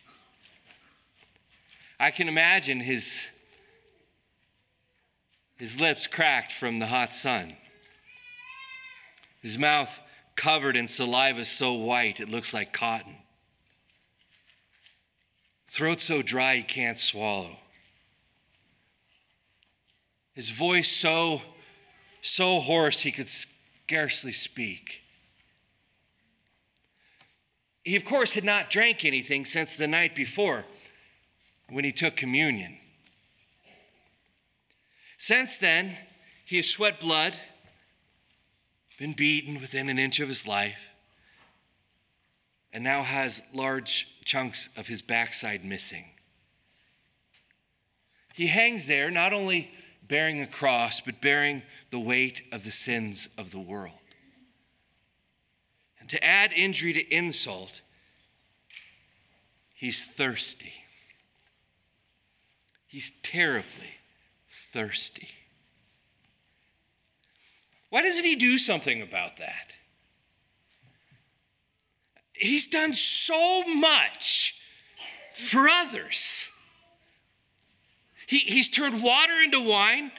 I 2.00 2.10
can 2.10 2.26
imagine 2.26 2.80
his, 2.80 3.26
his 5.58 5.80
lips 5.80 6.06
cracked 6.06 6.52
from 6.52 6.78
the 6.78 6.86
hot 6.86 7.10
sun, 7.10 7.56
his 9.42 9.58
mouth 9.58 10.00
covered 10.36 10.76
in 10.76 10.86
saliva 10.86 11.44
so 11.44 11.72
white 11.72 12.20
it 12.20 12.28
looks 12.28 12.54
like 12.54 12.72
cotton, 12.72 13.16
throat 15.66 16.00
so 16.00 16.22
dry 16.22 16.56
he 16.56 16.62
can't 16.62 16.96
swallow, 16.96 17.58
his 20.32 20.50
voice 20.50 20.90
so, 20.90 21.42
so 22.22 22.60
hoarse 22.60 23.00
he 23.00 23.10
could 23.10 23.28
scarcely 23.28 24.32
speak. 24.32 25.02
He, 27.82 27.96
of 27.96 28.04
course, 28.04 28.34
had 28.34 28.44
not 28.44 28.68
drank 28.68 29.04
anything 29.04 29.46
since 29.46 29.76
the 29.76 29.88
night 29.88 30.14
before 30.14 30.66
when 31.70 31.84
he 31.84 31.90
took 31.90 32.16
communion. 32.16 32.78
Since 35.18 35.58
then, 35.58 35.96
he 36.44 36.56
has 36.56 36.70
sweat 36.70 37.00
blood, 37.00 37.34
been 38.98 39.12
beaten 39.12 39.60
within 39.60 39.88
an 39.88 39.98
inch 39.98 40.20
of 40.20 40.28
his 40.28 40.46
life, 40.46 40.90
and 42.72 42.84
now 42.84 43.02
has 43.02 43.42
large 43.52 44.08
chunks 44.25 44.68
of 44.76 44.87
his 44.87 45.02
backside 45.02 45.64
missing. 45.64 46.04
He 48.35 48.46
hangs 48.46 48.87
there 48.87 49.11
not 49.11 49.33
only 49.33 49.72
bearing 50.07 50.40
a 50.40 50.46
cross, 50.46 51.00
but 51.00 51.20
bearing 51.20 51.62
the 51.90 51.98
weight 51.98 52.42
of 52.52 52.64
the 52.64 52.70
sins 52.70 53.28
of 53.37 53.50
the 53.50 53.59
world. 53.59 53.92
And 55.98 56.09
to 56.11 56.24
add 56.24 56.52
injury 56.52 56.92
to 56.92 57.14
insult, 57.14 57.81
he's 59.74 60.07
thirsty. 60.07 60.72
He's 62.87 63.12
terribly 63.22 63.97
thirsty. 64.72 65.28
Why 67.90 68.02
doesn't 68.02 68.24
he 68.24 68.37
do 68.37 68.59
something 68.59 69.00
about 69.00 69.38
that? 69.38 69.76
He's 72.33 72.66
done 72.66 72.92
so 72.92 73.64
much 73.64 74.54
for 75.33 75.68
others. 75.68 76.50
He, 78.26 78.38
he's 78.38 78.68
turned 78.68 79.02
water 79.02 79.40
into 79.42 79.61
wine. 79.61 80.12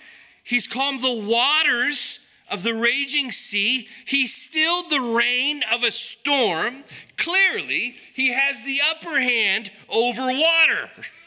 He's 0.44 0.68
calmed 0.68 1.04
the 1.04 1.28
waters 1.30 2.20
of 2.50 2.64
the 2.64 2.74
raging 2.74 3.32
sea. 3.32 3.88
He 4.06 4.26
stilled 4.26 4.90
the 4.90 5.00
rain 5.00 5.62
of 5.72 5.84
a 5.84 5.92
storm. 5.92 6.84
Clearly, 7.18 7.96
he 8.14 8.34
has 8.34 8.66
the 8.66 8.80
upper 8.90 9.20
hand 9.20 9.72
over 9.90 10.28
water. 10.28 10.90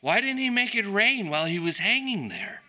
Why 0.00 0.20
didn't 0.20 0.38
he 0.38 0.50
make 0.50 0.74
it 0.74 0.86
rain 0.86 1.28
while 1.28 1.46
he 1.46 1.58
was 1.58 1.78
hanging 1.78 2.28
there? 2.28 2.62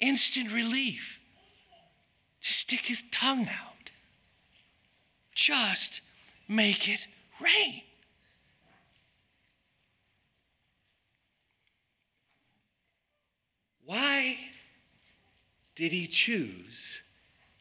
Instant 0.00 0.52
relief. 0.52 1.20
Just 2.40 2.60
stick 2.60 2.80
his 2.80 3.04
tongue 3.10 3.48
out. 3.48 3.92
Just 5.34 6.02
make 6.48 6.88
it 6.88 7.06
rain. 7.40 7.82
Why 13.86 14.36
did 15.74 15.92
he 15.92 16.06
choose 16.06 17.02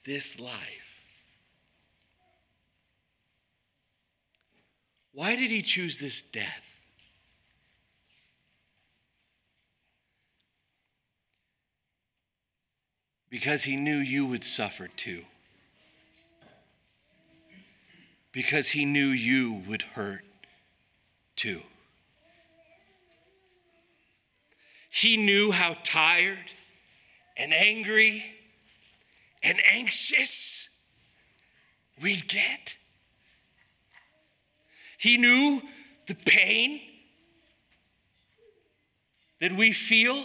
this 0.06 0.40
life? 0.40 0.84
Why 5.12 5.36
did 5.36 5.52
he 5.52 5.62
choose 5.62 6.00
this 6.00 6.22
death? 6.22 6.73
Because 13.34 13.64
he 13.64 13.76
knew 13.76 13.98
you 13.98 14.28
would 14.28 14.44
suffer 14.44 14.88
too. 14.88 15.24
Because 18.32 18.70
he 18.70 18.86
knew 18.86 19.08
you 19.08 19.64
would 19.68 19.82
hurt 19.82 20.24
too. 21.36 21.64
He 24.88 25.18
knew 25.18 25.52
how 25.52 25.76
tired 25.84 26.46
and 27.36 27.56
angry 27.56 28.24
and 29.42 29.58
anxious 29.66 30.70
we'd 32.00 32.28
get. 32.28 32.78
He 35.00 35.18
knew 35.18 35.64
the 36.06 36.14
pain 36.14 36.82
that 39.42 39.54
we 39.54 39.74
feel. 39.74 40.24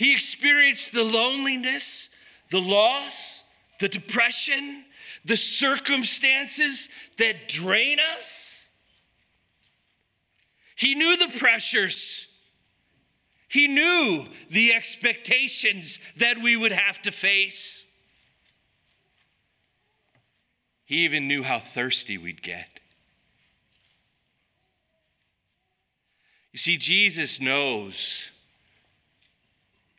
He 0.00 0.14
experienced 0.14 0.94
the 0.94 1.04
loneliness, 1.04 2.08
the 2.48 2.58
loss, 2.58 3.44
the 3.80 3.88
depression, 3.88 4.86
the 5.26 5.36
circumstances 5.36 6.88
that 7.18 7.48
drain 7.48 7.98
us. 8.16 8.70
He 10.74 10.94
knew 10.94 11.18
the 11.18 11.30
pressures. 11.38 12.26
He 13.48 13.68
knew 13.68 14.24
the 14.48 14.72
expectations 14.72 15.98
that 16.16 16.38
we 16.38 16.56
would 16.56 16.72
have 16.72 17.02
to 17.02 17.12
face. 17.12 17.84
He 20.86 21.04
even 21.04 21.28
knew 21.28 21.42
how 21.42 21.58
thirsty 21.58 22.16
we'd 22.16 22.40
get. 22.40 22.80
You 26.52 26.58
see, 26.58 26.78
Jesus 26.78 27.38
knows, 27.38 28.29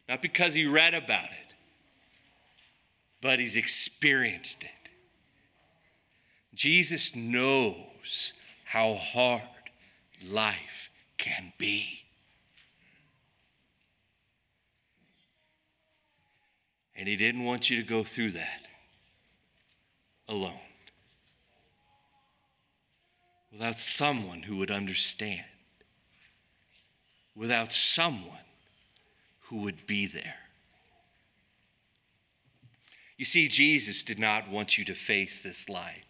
not 0.09 0.21
because 0.21 0.53
he 0.53 0.65
read 0.65 0.93
about 0.93 1.25
it, 1.25 1.53
but 3.21 3.39
he's 3.39 3.55
experienced 3.55 4.63
it. 4.63 4.69
Jesus 6.53 7.15
knows 7.15 8.33
how 8.65 8.93
hard 8.95 9.41
life 10.29 10.89
can 11.17 11.53
be. 11.57 12.03
And 16.95 17.07
He 17.07 17.15
didn't 17.15 17.45
want 17.45 17.69
you 17.69 17.77
to 17.77 17.83
go 17.83 18.03
through 18.03 18.31
that 18.31 18.67
alone 20.27 20.53
without 23.51 23.75
someone 23.75 24.43
who 24.43 24.57
would 24.57 24.71
understand, 24.71 25.45
without 27.35 27.71
someone 27.71 28.37
who 29.51 29.57
would 29.57 29.85
be 29.85 30.07
there. 30.07 30.35
You 33.17 33.25
see, 33.25 33.49
Jesus 33.49 34.03
did 34.03 34.17
not 34.17 34.49
want 34.49 34.77
you 34.77 34.85
to 34.85 34.95
face 34.95 35.41
this 35.41 35.67
life 35.67 36.05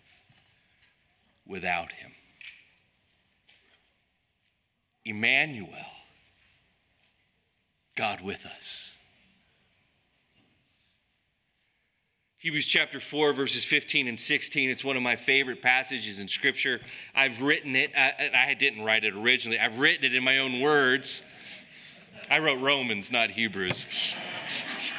without 1.46 1.92
him. 1.92 2.12
Emmanuel, 5.04 5.70
God 7.96 8.22
with 8.22 8.46
us. 8.46 8.96
Hebrews 12.38 12.68
chapter 12.68 13.00
4, 13.00 13.34
verses 13.34 13.66
15 13.66 14.08
and 14.08 14.20
16. 14.20 14.70
It's 14.70 14.84
one 14.84 14.98
of 14.98 15.04
my 15.04 15.16
favorite 15.16 15.64
passages 15.64 16.20
in 16.20 16.28
Scripture. 16.28 16.80
I've 17.16 17.42
written 17.42 17.76
it, 17.76 17.92
I, 17.98 18.30
I, 18.50 18.54
didn't 18.54 18.84
write 18.84 19.04
it 19.04 19.16
originally, 19.16 19.60
I've 19.60 19.80
written 19.80 20.06
it 20.06 20.14
in 20.14 20.24
my 20.24 20.38
own 20.38 20.62
words. 20.62 21.24
I 22.32 22.40
wrote 22.40 22.62
Romans, 22.62 23.12
not 23.12 23.30
Hebrews. 23.32 24.16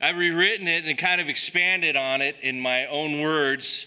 I've 0.00 0.16
rewritten 0.16 0.66
it 0.66 0.86
and 0.86 0.96
kind 0.96 1.20
of 1.20 1.28
expanded 1.28 1.96
on 1.96 2.22
it 2.22 2.36
in 2.40 2.58
my 2.58 2.86
own 2.86 3.20
words. 3.20 3.86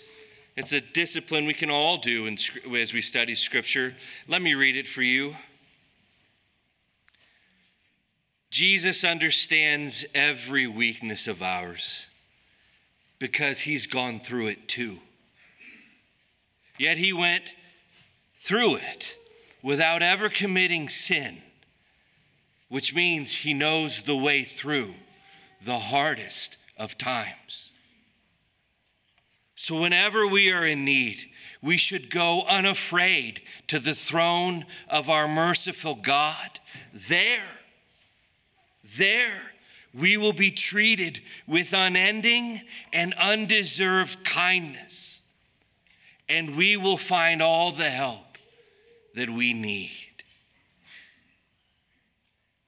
It's 0.56 0.72
a 0.72 0.82
discipline 0.82 1.48
we 1.48 1.56
can 1.56 1.72
all 1.72 1.98
do 1.98 2.28
in, 2.28 2.38
as 2.78 2.94
we 2.94 3.02
study 3.02 3.34
Scripture. 3.34 3.96
Let 4.28 4.44
me 4.44 4.54
read 4.54 4.76
it 4.76 4.88
for 4.88 5.02
you. 5.02 5.36
Jesus 8.52 9.04
understands 9.04 10.06
every 10.14 10.68
weakness 10.68 11.28
of 11.28 11.42
ours 11.42 12.06
because 13.18 13.62
he's 13.62 13.88
gone 13.88 14.20
through 14.20 14.46
it 14.46 14.68
too. 14.68 15.00
Yet 16.78 17.00
he 17.00 17.14
went 17.14 17.56
through 18.36 18.76
it 18.76 19.16
without 19.65 20.04
ever 20.04 20.30
committing 20.30 20.88
sin, 20.88 21.41
which 22.69 22.93
means 22.93 23.38
he 23.38 23.51
knows 23.51 24.04
the 24.04 24.15
way 24.15 24.43
through 24.43 24.93
the 25.60 25.80
hardest 25.80 26.56
of 26.78 26.95
times. 26.99 27.71
So, 29.56 29.82
whenever 29.82 30.28
we 30.28 30.51
are 30.51 30.63
in 30.63 30.86
need, 30.86 31.32
we 31.63 31.78
should 31.78 32.12
go 32.12 32.43
unafraid 32.47 33.41
to 33.65 33.80
the 33.80 33.95
throne 33.95 34.65
of 34.88 35.10
our 35.10 35.28
merciful 35.28 35.95
God. 35.95 36.60
There, 36.93 37.60
there 38.99 39.54
we 39.95 40.15
will 40.15 40.34
be 40.34 40.51
treated 40.51 41.21
with 41.47 41.73
unending 41.73 42.62
and 42.93 43.15
undeserved 43.15 44.23
kindness, 44.23 45.23
and 46.30 46.56
we 46.56 46.78
will 46.78 46.97
find 46.97 47.41
all 47.41 47.71
the 47.71 47.89
help 47.89 48.35
that 49.15 49.30
we 49.30 49.54
need. 49.54 50.23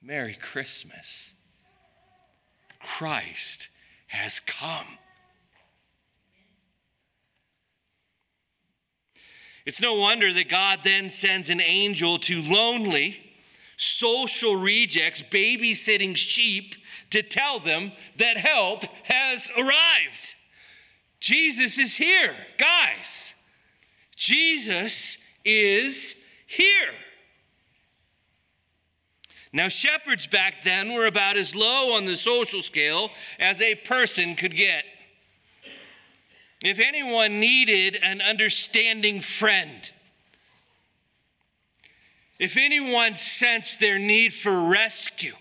Merry 0.01 0.33
Christmas. 0.33 1.33
Christ 2.79 3.69
has 4.07 4.39
come. 4.39 4.97
It's 9.65 9.81
no 9.81 9.95
wonder 9.95 10.31
that 10.31 10.47
God 10.47 10.79
then 10.85 11.09
sends 11.09 11.49
an 11.49 11.59
angel 11.59 12.17
to 12.19 12.41
lonely, 12.41 13.19
social 13.75 14.55
rejects 14.55 15.21
babysitting 15.21 16.15
sheep 16.15 16.75
to 17.09 17.21
tell 17.21 17.59
them 17.59 17.91
that 18.15 18.37
help 18.37 18.83
has 19.03 19.49
arrived. 19.57 20.35
Jesus 21.19 21.77
is 21.77 21.97
here, 21.97 22.33
guys. 22.57 23.35
Jesus 24.15 25.17
is 25.43 26.15
here. 26.47 26.93
Now, 29.53 29.67
shepherds 29.67 30.27
back 30.27 30.63
then 30.63 30.93
were 30.93 31.05
about 31.05 31.37
as 31.37 31.55
low 31.55 31.95
on 31.95 32.05
the 32.05 32.17
social 32.17 32.61
scale 32.61 33.11
as 33.39 33.61
a 33.61 33.75
person 33.75 34.35
could 34.35 34.55
get. 34.55 34.83
If 36.63 36.79
anyone 36.79 37.39
needed 37.39 37.97
an 38.01 38.21
understanding 38.21 39.21
friend, 39.21 39.91
if 42.39 42.57
anyone 42.57 43.15
sensed 43.15 43.79
their 43.79 43.97
need 43.99 44.33
for 44.33 44.69
rescue, 44.69 45.33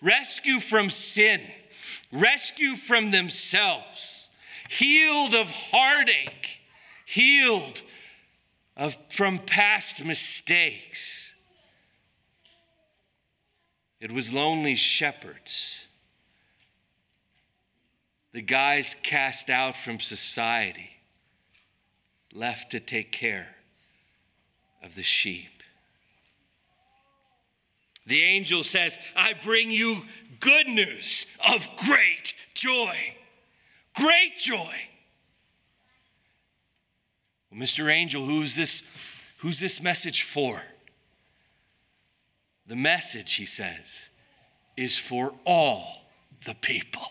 rescue 0.00 0.60
from 0.60 0.88
sin, 0.88 1.40
rescue 2.10 2.74
from 2.74 3.10
themselves, 3.10 4.28
healed 4.68 5.34
of 5.34 5.50
heartache, 5.50 6.60
healed 7.04 7.82
of, 8.76 8.96
from 9.10 9.38
past 9.38 10.04
mistakes. 10.04 11.32
It 14.00 14.10
was 14.10 14.32
lonely 14.32 14.74
shepherds, 14.74 15.86
the 18.32 18.42
guys 18.42 18.96
cast 19.02 19.50
out 19.50 19.76
from 19.76 20.00
society, 20.00 20.90
left 22.34 22.70
to 22.72 22.80
take 22.80 23.12
care 23.12 23.54
of 24.82 24.96
the 24.96 25.02
sheep. 25.02 25.62
The 28.06 28.22
angel 28.22 28.64
says, 28.64 28.98
I 29.14 29.34
bring 29.34 29.70
you 29.70 30.02
good 30.40 30.66
news 30.66 31.26
of 31.52 31.68
great 31.76 32.34
joy. 32.54 32.96
Great 33.94 34.36
joy. 34.38 34.74
Well, 37.52 37.60
Mr. 37.60 37.92
Angel, 37.92 38.24
who's 38.24 38.56
this, 38.56 38.82
who's 39.38 39.60
this 39.60 39.82
message 39.82 40.22
for? 40.22 40.62
The 42.66 42.76
message, 42.76 43.34
he 43.34 43.44
says, 43.44 44.08
is 44.76 44.96
for 44.96 45.34
all 45.44 46.06
the 46.46 46.54
people. 46.54 47.02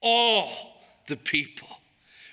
All 0.00 0.76
the 1.08 1.16
people 1.16 1.68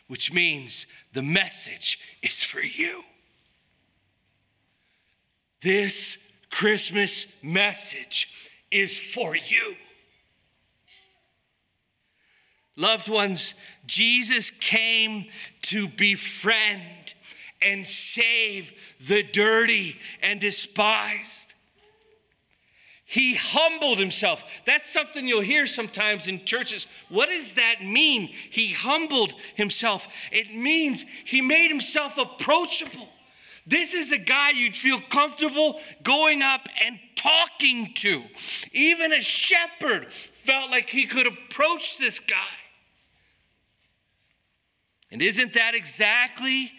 which 0.09 0.33
means 0.33 0.87
the 1.13 1.21
message 1.21 1.99
is 2.23 2.43
for 2.43 2.61
you. 2.61 3.03
This 5.61 6.17
Christmas 6.49 7.27
message 7.43 8.53
is 8.71 8.97
for 8.97 9.35
you. 9.35 9.75
Loved 12.79 13.09
ones, 13.09 13.55
Jesus 13.85 14.51
came 14.51 15.25
to 15.63 15.89
befriend 15.89 17.13
and 17.61 17.85
save 17.85 18.71
the 19.05 19.21
dirty 19.21 19.97
and 20.23 20.39
despised. 20.39 21.53
He 23.03 23.35
humbled 23.35 23.99
himself. 23.99 24.61
That's 24.65 24.89
something 24.89 25.27
you'll 25.27 25.41
hear 25.41 25.67
sometimes 25.67 26.29
in 26.29 26.45
churches. 26.45 26.87
What 27.09 27.27
does 27.27 27.53
that 27.53 27.83
mean? 27.83 28.27
He 28.27 28.71
humbled 28.71 29.33
himself. 29.55 30.07
It 30.31 30.55
means 30.55 31.03
he 31.25 31.41
made 31.41 31.67
himself 31.67 32.17
approachable. 32.17 33.09
This 33.67 33.93
is 33.93 34.13
a 34.13 34.17
guy 34.17 34.51
you'd 34.51 34.75
feel 34.75 35.01
comfortable 35.09 35.81
going 36.01 36.43
up 36.43 36.69
and 36.85 36.97
talking 37.17 37.93
to. 37.95 38.23
Even 38.71 39.11
a 39.11 39.21
shepherd 39.21 40.09
felt 40.09 40.71
like 40.71 40.89
he 40.89 41.05
could 41.05 41.27
approach 41.27 41.97
this 41.97 42.21
guy. 42.21 42.58
And 45.11 45.21
isn't 45.21 45.53
that 45.53 45.75
exactly 45.75 46.71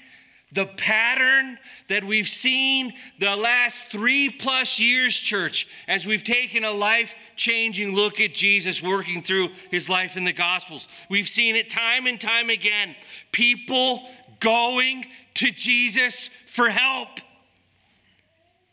the 0.53 0.67
pattern 0.67 1.59
that 1.89 2.05
we've 2.05 2.29
seen 2.29 2.93
the 3.19 3.37
last 3.37 3.87
three 3.87 4.29
plus 4.29 4.81
years, 4.81 5.17
church, 5.17 5.69
as 5.87 6.07
we've 6.07 6.25
taken 6.25 6.65
a 6.65 6.73
life 6.73 7.15
changing 7.37 7.95
look 7.95 8.21
at 8.21 8.35
Jesus 8.35 8.83
working 8.83 9.23
through 9.23 9.51
his 9.71 9.89
life 9.89 10.17
in 10.17 10.25
the 10.25 10.33
Gospels. 10.33 10.89
We've 11.09 11.29
seen 11.29 11.55
it 11.57 11.71
time 11.71 12.07
and 12.07 12.21
time 12.21 12.51
again. 12.51 12.97
People 13.33 14.09
going 14.41 15.05
to 15.35 15.51
Jesus 15.53 16.31
for 16.47 16.69
help. 16.69 17.21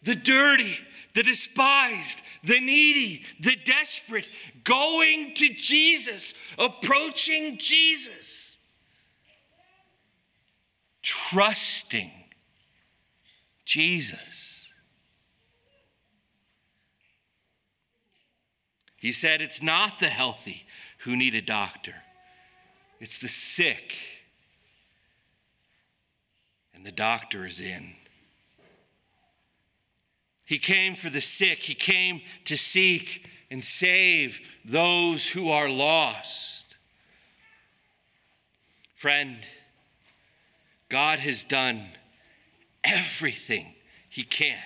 The 0.02 0.16
dirty, 0.16 0.78
the 1.14 1.24
despised, 1.24 2.22
the 2.44 2.60
needy, 2.60 3.24
the 3.40 3.56
desperate, 3.66 4.30
going 4.64 5.34
to 5.36 5.54
Jesus, 5.54 6.34
approaching 6.58 7.58
Jesus 7.60 8.57
trusting 11.08 12.12
Jesus. 13.64 14.70
He 18.98 19.14
said, 19.14 19.42
It's 19.42 19.64
not 19.64 20.00
the 20.00 20.08
healthy 20.08 20.66
who 21.00 21.16
need 21.16 21.34
a 21.34 21.42
doctor, 21.42 21.96
it's 23.00 23.20
the 23.20 23.30
sick. 23.30 23.96
And 26.74 26.86
the 26.86 26.92
doctor 26.92 27.48
is 27.48 27.60
in. 27.60 27.96
He 30.46 30.60
came 30.60 30.94
for 30.94 31.10
the 31.10 31.22
sick, 31.22 31.64
He 31.64 31.74
came 31.74 32.22
to 32.46 32.58
seek 32.58 33.30
and 33.50 33.64
save 33.64 34.42
those 34.66 35.30
who 35.30 35.50
are 35.50 35.70
lost. 35.70 36.76
Friend, 38.96 39.38
God 40.90 41.20
has 41.20 41.44
done 41.44 41.84
everything 42.84 43.74
He 44.10 44.24
can 44.24 44.58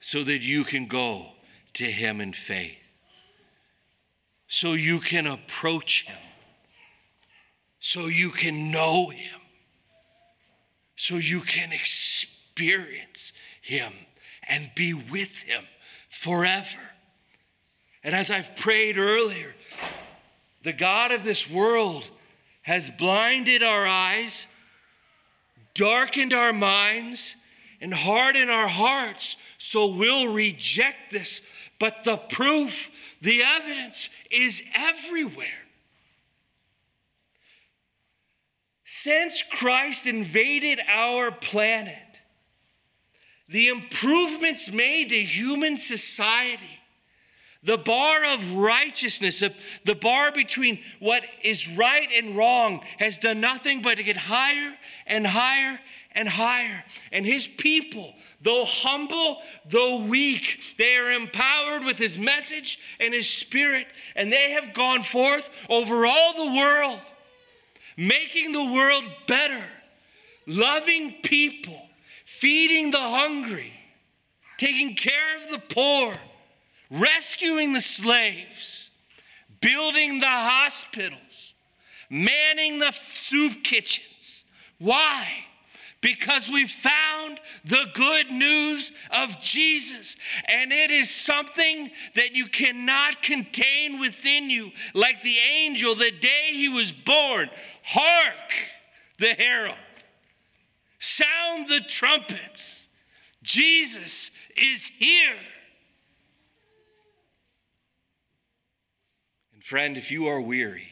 so 0.00 0.22
that 0.24 0.42
you 0.42 0.64
can 0.64 0.86
go 0.86 1.32
to 1.74 1.84
Him 1.84 2.20
in 2.20 2.32
faith, 2.32 2.76
so 4.46 4.72
you 4.72 5.00
can 5.00 5.26
approach 5.26 6.06
Him, 6.06 6.18
so 7.80 8.06
you 8.06 8.30
can 8.30 8.70
know 8.70 9.08
Him, 9.08 9.40
so 10.96 11.16
you 11.16 11.40
can 11.40 11.72
experience 11.72 13.32
Him 13.62 13.92
and 14.48 14.70
be 14.74 14.94
with 14.94 15.42
Him 15.42 15.64
forever. 16.08 16.78
And 18.02 18.14
as 18.14 18.30
I've 18.30 18.56
prayed 18.56 18.96
earlier, 18.96 19.54
the 20.62 20.72
God 20.72 21.10
of 21.10 21.24
this 21.24 21.48
world 21.50 22.08
has 22.62 22.90
blinded 22.90 23.62
our 23.62 23.86
eyes, 23.86 24.46
darkened 25.78 26.32
our 26.34 26.52
minds, 26.52 27.36
and 27.80 27.94
hardened 27.94 28.50
our 28.50 28.66
hearts, 28.66 29.36
so 29.56 29.86
we'll 29.86 30.32
reject 30.32 31.12
this. 31.12 31.40
But 31.78 32.02
the 32.02 32.16
proof, 32.16 32.90
the 33.22 33.42
evidence 33.44 34.10
is 34.30 34.62
everywhere. 34.74 35.46
Since 38.84 39.44
Christ 39.44 40.08
invaded 40.08 40.80
our 40.88 41.30
planet, 41.30 41.94
the 43.48 43.68
improvements 43.68 44.72
made 44.72 45.10
to 45.10 45.18
human 45.20 45.76
society 45.76 46.77
the 47.62 47.78
bar 47.78 48.24
of 48.24 48.54
righteousness, 48.54 49.42
the 49.84 49.94
bar 49.94 50.30
between 50.30 50.80
what 51.00 51.24
is 51.42 51.68
right 51.76 52.08
and 52.16 52.36
wrong, 52.36 52.80
has 52.98 53.18
done 53.18 53.40
nothing 53.40 53.82
but 53.82 53.96
to 53.96 54.04
get 54.04 54.16
higher 54.16 54.76
and 55.06 55.26
higher 55.26 55.78
and 56.12 56.28
higher. 56.28 56.84
And 57.10 57.26
his 57.26 57.48
people, 57.48 58.14
though 58.40 58.64
humble, 58.64 59.38
though 59.68 60.04
weak, 60.04 60.76
they 60.78 60.96
are 60.96 61.10
empowered 61.10 61.84
with 61.84 61.98
his 61.98 62.18
message 62.18 62.78
and 63.00 63.12
his 63.12 63.28
spirit, 63.28 63.88
and 64.14 64.32
they 64.32 64.52
have 64.52 64.72
gone 64.72 65.02
forth 65.02 65.66
over 65.68 66.06
all 66.06 66.34
the 66.34 66.56
world, 66.56 67.00
making 67.96 68.52
the 68.52 68.72
world 68.72 69.04
better, 69.26 69.64
loving 70.46 71.16
people, 71.24 71.88
feeding 72.24 72.92
the 72.92 72.98
hungry, 72.98 73.72
taking 74.58 74.94
care 74.94 75.36
of 75.38 75.50
the 75.50 75.58
poor 75.58 76.14
rescuing 76.90 77.72
the 77.72 77.80
slaves, 77.80 78.90
building 79.60 80.20
the 80.20 80.26
hospitals, 80.26 81.54
manning 82.10 82.78
the 82.78 82.92
soup 82.92 83.62
kitchens. 83.62 84.44
Why? 84.78 85.44
Because 86.00 86.48
we 86.48 86.66
found 86.66 87.40
the 87.64 87.86
good 87.92 88.30
news 88.30 88.92
of 89.10 89.40
Jesus, 89.40 90.16
and 90.46 90.72
it 90.72 90.92
is 90.92 91.10
something 91.10 91.90
that 92.14 92.36
you 92.36 92.46
cannot 92.46 93.20
contain 93.20 93.98
within 93.98 94.48
you, 94.48 94.70
like 94.94 95.20
the 95.22 95.36
angel 95.38 95.96
the 95.96 96.12
day 96.12 96.50
he 96.52 96.68
was 96.68 96.92
born. 96.92 97.50
Hark, 97.82 98.52
the 99.18 99.34
herald, 99.34 99.76
sound 101.00 101.68
the 101.68 101.80
trumpets. 101.80 102.88
Jesus 103.42 104.30
is 104.56 104.88
here. 104.98 105.34
Friend, 109.68 109.98
if 109.98 110.10
you 110.10 110.26
are 110.28 110.40
weary, 110.40 110.88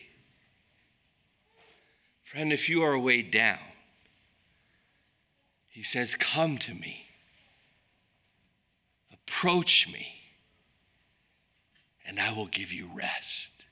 friend, 2.23 2.53
if 2.53 2.69
you 2.69 2.83
are 2.83 2.99
weighed 2.99 3.31
down, 3.31 3.59
he 5.71 5.83
says, 5.83 6.15
Come 6.15 6.59
to 6.59 6.75
me, 6.75 7.07
approach 9.11 9.89
me, 9.91 10.09
and 12.07 12.21
I 12.21 12.35
will 12.35 12.49
give 12.49 12.71
you 12.71 12.91
rest. 12.95 13.65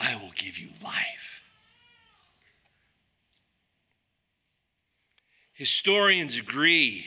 I 0.00 0.16
will 0.16 0.32
give 0.34 0.58
you 0.58 0.70
life. 0.82 1.42
Historians 5.52 6.40
agree 6.40 7.04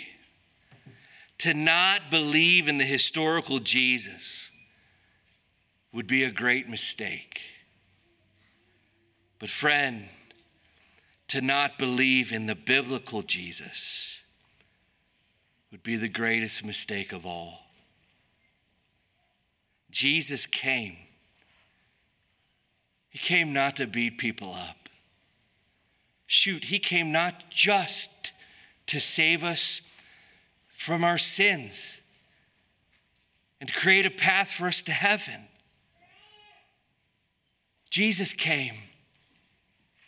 to 1.40 1.54
not 1.54 2.10
believe 2.10 2.70
in 2.70 2.78
the 2.78 2.86
historical 2.86 3.60
Jesus 3.60 4.50
would 5.94 6.08
be 6.08 6.24
a 6.24 6.32
great 6.32 6.68
mistake. 6.68 7.40
But, 9.40 9.50
friend, 9.50 10.10
to 11.28 11.40
not 11.40 11.78
believe 11.78 12.32
in 12.32 12.48
the 12.48 12.56
biblical 12.56 13.22
Jesus 13.22 14.20
would 15.72 15.84
be 15.84 15.96
the 15.96 16.10
greatest 16.10 16.66
mistake 16.66 17.14
of 17.14 17.26
all. 17.26 17.60
Jesus 19.90 20.46
came. 20.46 20.98
He 23.10 23.20
came 23.20 23.54
not 23.54 23.76
to 23.76 23.86
beat 23.86 24.18
people 24.18 24.54
up. 24.54 24.90
Shoot, 26.26 26.66
he 26.66 26.80
came 26.80 27.12
not 27.12 27.50
just 27.52 28.32
to 28.88 29.00
save 29.00 29.44
us 29.44 29.82
from 30.76 31.04
our 31.04 31.18
sins 31.18 32.02
and 33.60 33.70
to 33.70 33.76
create 33.76 34.06
a 34.06 34.12
path 34.12 34.52
for 34.52 34.68
us 34.68 34.82
to 34.84 34.92
heaven. 34.92 35.48
Jesus 37.94 38.34
came 38.34 38.74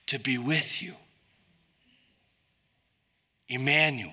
to 0.08 0.18
be 0.18 0.40
with 0.40 0.82
you. 0.82 0.96
Emmanuel, 3.48 4.12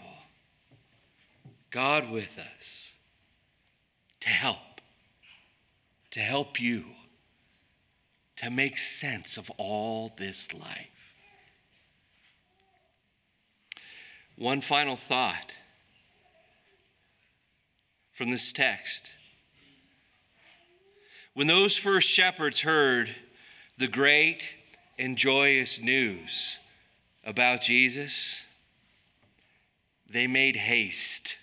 God 1.70 2.10
with 2.10 2.38
us, 2.38 2.92
to 4.20 4.28
help, 4.28 4.82
to 6.10 6.20
help 6.20 6.60
you, 6.60 6.84
to 8.36 8.50
make 8.50 8.76
sense 8.76 9.38
of 9.38 9.50
all 9.56 10.12
this 10.18 10.52
life. 10.52 10.90
One 14.36 14.60
final 14.60 14.96
thought 14.96 15.56
from 18.12 18.30
this 18.30 18.52
text. 18.52 19.14
When 21.32 21.46
those 21.46 21.78
first 21.78 22.06
shepherds 22.06 22.60
heard 22.60 23.16
the 23.78 23.88
great 23.88 24.56
and 24.98 25.16
joyous 25.16 25.80
news 25.80 26.58
about 27.24 27.60
Jesus, 27.60 28.44
they 30.08 30.26
made 30.26 30.56
haste 30.56 31.38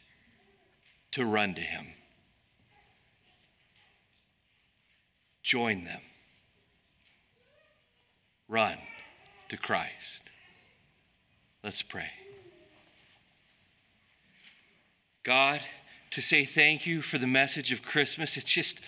to 1.12 1.26
run 1.26 1.54
to 1.56 1.62
him. 1.62 1.88
Join 5.42 5.84
them. 5.84 6.02
Run 8.48 8.78
to 9.50 9.58
Christ. 9.58 10.30
Let's 11.64 11.82
pray. 11.82 12.12
God, 15.24 15.62
to 16.12 16.22
say 16.22 16.46
thank 16.46 16.88
you 16.88 17.02
for 17.02 17.18
the 17.18 17.28
message 17.28 17.72
of 17.72 17.84
Christmas, 17.84 18.38
it's 18.38 18.50
just, 18.50 18.82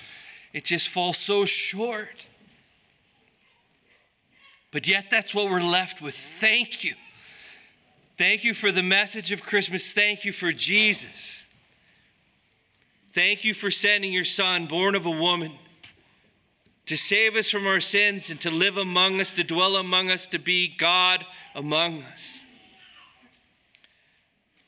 it 0.54 0.64
just 0.64 0.90
falls 0.90 1.18
so 1.18 1.46
short. 1.46 2.28
But 4.72 4.88
yet, 4.88 5.10
that's 5.10 5.36
what 5.36 5.50
we're 5.50 5.62
left 5.62 6.02
with. 6.02 6.16
Thank 6.16 6.84
you. 6.84 6.96
Thank 8.18 8.44
you 8.44 8.54
for 8.54 8.72
the 8.72 8.84
message 8.84 9.32
of 9.32 9.44
Christmas. 9.44 9.92
Thank 9.92 10.26
you 10.26 10.32
for 10.32 10.54
Jesus. 10.54 11.48
Thank 13.14 13.44
you 13.44 13.54
for 13.54 13.70
sending 13.70 14.14
your 14.14 14.24
Son, 14.24 14.68
born 14.68 14.96
of 14.96 15.06
a 15.06 15.12
woman, 15.12 15.52
to 16.86 16.96
save 16.96 17.36
us 17.36 17.50
from 17.50 17.68
our 17.68 17.82
sins 17.82 18.30
and 18.30 18.40
to 18.42 18.50
live 18.50 18.78
among 18.78 19.20
us, 19.20 19.34
to 19.34 19.44
dwell 19.44 19.76
among 19.76 20.10
us, 20.10 20.28
to 20.28 20.40
be 20.40 20.74
God 20.78 21.26
among 21.54 22.04
us. 22.04 22.46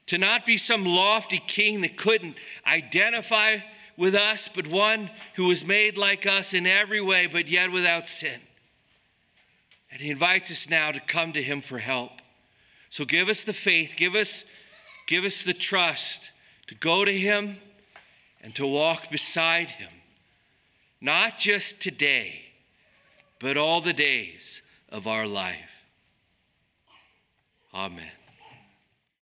To 0.08 0.18
not 0.18 0.46
be 0.46 0.58
some 0.58 0.84
lofty 0.84 1.42
king 1.48 1.82
that 1.82 1.96
couldn't 1.96 2.36
identify 2.68 3.58
with 3.96 4.16
us, 4.16 4.50
but 4.54 4.68
one 4.68 5.10
who 5.36 5.46
was 5.46 5.66
made 5.66 5.98
like 5.98 6.26
us 6.26 6.54
in 6.54 6.68
every 6.68 7.02
way, 7.02 7.28
but 7.28 7.48
yet 7.48 7.72
without 7.72 8.08
sin. 8.08 8.42
And 9.94 10.02
he 10.02 10.10
invites 10.10 10.50
us 10.50 10.68
now 10.68 10.92
to 10.92 11.00
come 11.00 11.34
to 11.34 11.42
him 11.44 11.62
for 11.62 11.78
help. 11.78 12.10
So 12.90 13.06
give 13.06 13.30
us 13.30 13.44
the 13.44 13.54
faith, 13.54 13.94
give 13.96 14.16
us, 14.16 14.44
give 15.06 15.24
us 15.24 15.44
the 15.44 15.54
trust 15.54 16.32
to 16.66 16.74
go 16.74 17.06
to 17.06 17.12
him 17.12 17.58
and 18.42 18.56
to 18.56 18.66
walk 18.66 19.12
beside 19.12 19.70
him, 19.70 19.92
not 21.00 21.38
just 21.38 21.80
today, 21.80 22.42
but 23.40 23.56
all 23.56 23.82
the 23.82 23.94
days 23.94 24.64
of 24.90 25.06
our 25.06 25.28
life. 25.28 25.86
Amen. 27.72 28.23